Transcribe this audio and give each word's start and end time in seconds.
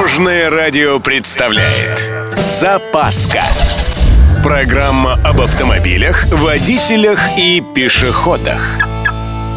Дорожное 0.00 0.48
радио 0.48 0.98
представляет 0.98 2.10
Запаска 2.34 3.42
Программа 4.42 5.20
об 5.22 5.42
автомобилях, 5.42 6.24
водителях 6.32 7.20
и 7.36 7.62
пешеходах 7.74 8.62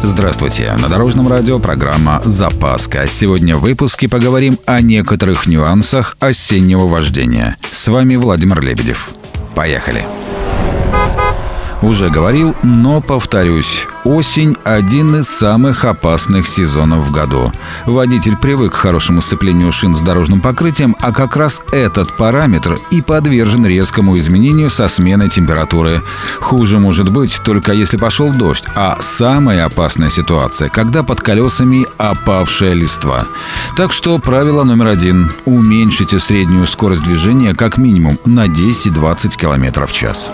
Здравствуйте! 0.02 0.70
На 0.74 0.88
Дорожном 0.90 1.28
радио 1.28 1.58
программа 1.58 2.20
«Запаска». 2.24 3.08
Сегодня 3.08 3.56
в 3.56 3.62
выпуске 3.62 4.06
поговорим 4.06 4.58
о 4.66 4.82
некоторых 4.82 5.46
нюансах 5.46 6.18
осеннего 6.20 6.88
вождения. 6.88 7.56
С 7.72 7.88
вами 7.88 8.16
Владимир 8.16 8.60
Лебедев. 8.60 9.12
Поехали! 9.54 10.04
Уже 11.80 12.10
говорил, 12.10 12.54
но 12.62 13.00
повторюсь. 13.00 13.86
Осень– 14.04 14.54
один 14.64 15.16
из 15.16 15.28
самых 15.28 15.86
опасных 15.86 16.46
сезонов 16.46 17.06
в 17.06 17.10
году. 17.10 17.50
Водитель 17.86 18.36
привык 18.36 18.72
к 18.72 18.76
хорошему 18.76 19.22
сцеплению 19.22 19.72
шин 19.72 19.96
с 19.96 20.00
дорожным 20.02 20.42
покрытием, 20.42 20.94
а 21.00 21.10
как 21.10 21.36
раз 21.36 21.62
этот 21.72 22.14
параметр 22.18 22.78
и 22.90 23.00
подвержен 23.00 23.64
резкому 23.64 24.18
изменению 24.18 24.68
со 24.68 24.88
сменой 24.88 25.30
температуры. 25.30 26.02
Хуже 26.38 26.78
может 26.78 27.10
быть 27.10 27.40
только 27.44 27.72
если 27.72 27.96
пошел 27.96 28.30
дождь, 28.30 28.64
а 28.76 28.98
самая 29.00 29.64
опасная 29.64 30.10
ситуация– 30.10 30.68
когда 30.74 31.02
под 31.02 31.22
колесами 31.22 31.86
опавшая 31.96 32.74
листва. 32.74 33.24
Так 33.74 33.90
что 33.90 34.18
правило 34.18 34.64
номер 34.64 34.88
один– 34.88 35.32
уменьшите 35.46 36.20
среднюю 36.20 36.66
скорость 36.66 37.04
движения 37.04 37.54
как 37.54 37.78
минимум 37.78 38.18
на 38.26 38.46
10-20 38.48 39.38
км 39.38 39.86
в 39.86 39.92
час. 39.92 40.30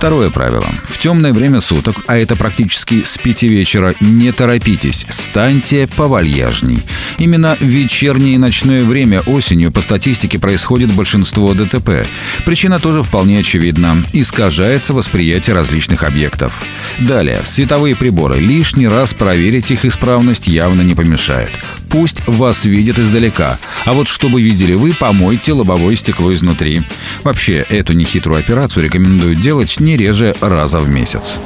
Второе 0.00 0.30
правило. 0.30 0.64
В 0.82 0.96
темное 0.96 1.34
время 1.34 1.60
суток, 1.60 2.04
а 2.06 2.16
это 2.16 2.34
практически 2.34 3.02
с 3.04 3.18
пяти 3.18 3.48
вечера, 3.48 3.94
не 4.00 4.32
торопитесь, 4.32 5.04
станьте 5.10 5.86
повальяжней. 5.86 6.82
Именно 7.18 7.54
в 7.60 7.64
вечернее 7.64 8.36
и 8.36 8.38
ночное 8.38 8.82
время 8.84 9.20
осенью 9.20 9.70
по 9.70 9.82
статистике 9.82 10.38
происходит 10.38 10.90
большинство 10.90 11.52
ДТП. 11.52 12.06
Причина 12.46 12.78
тоже 12.78 13.02
вполне 13.02 13.40
очевидна. 13.40 13.94
Искажается 14.14 14.94
восприятие 14.94 15.54
различных 15.54 16.02
объектов. 16.02 16.64
Далее, 16.98 17.42
световые 17.44 17.94
приборы. 17.94 18.40
Лишний 18.40 18.88
раз 18.88 19.12
проверить 19.12 19.70
их 19.70 19.84
исправность 19.84 20.48
явно 20.48 20.80
не 20.80 20.94
помешает. 20.94 21.50
Пусть 21.90 22.26
вас 22.26 22.64
видят 22.64 22.98
издалека. 22.98 23.58
А 23.84 23.92
вот 23.92 24.08
чтобы 24.08 24.40
видели 24.40 24.74
вы, 24.74 24.92
помойте 24.92 25.52
лобовое 25.52 25.96
стекло 25.96 26.32
изнутри. 26.32 26.82
Вообще, 27.24 27.66
эту 27.68 27.92
нехитрую 27.92 28.38
операцию 28.38 28.84
рекомендую 28.84 29.34
делать 29.34 29.80
не 29.80 29.96
реже 29.96 30.34
раза 30.40 30.80
в 30.80 30.88
месяц. 30.88 31.40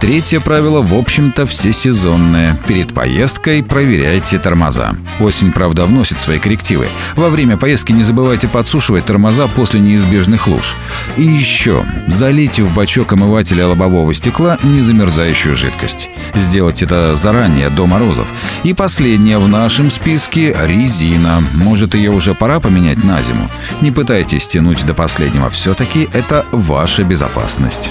Третье 0.00 0.40
правило, 0.40 0.82
в 0.82 0.94
общем-то, 0.94 1.46
всесезонное. 1.46 2.58
Перед 2.68 2.92
поездкой 2.92 3.64
проверяйте 3.64 4.38
тормоза. 4.38 4.94
Осень, 5.20 5.52
правда, 5.52 5.86
вносит 5.86 6.20
свои 6.20 6.38
коррективы. 6.38 6.88
Во 7.14 7.30
время 7.30 7.56
поездки 7.56 7.92
не 7.92 8.04
забывайте 8.04 8.46
подсушивать 8.46 9.06
тормоза 9.06 9.48
после 9.48 9.80
неизбежных 9.80 10.48
луж. 10.48 10.76
И 11.16 11.22
еще, 11.22 11.86
залейте 12.08 12.62
в 12.62 12.74
бачок 12.74 13.14
омывателя 13.14 13.66
лобового 13.68 14.12
стекла 14.12 14.58
незамерзающую 14.62 15.54
жидкость. 15.54 16.10
Сделать 16.34 16.82
это 16.82 17.16
заранее, 17.16 17.70
до 17.70 17.86
морозов. 17.86 18.28
И 18.64 18.74
последнее 18.74 19.38
в 19.38 19.48
нашем 19.48 19.90
списке– 19.90 20.54
резина. 20.66 21.42
Может, 21.54 21.94
ее 21.94 22.10
уже 22.10 22.34
пора 22.34 22.60
поменять 22.60 23.02
на 23.02 23.22
зиму? 23.22 23.50
Не 23.80 23.92
пытайтесь 23.92 24.46
тянуть 24.46 24.84
до 24.84 24.92
последнего, 24.92 25.48
все-таки 25.48 26.06
это 26.12 26.44
ваша 26.52 27.02
безопасность. 27.02 27.90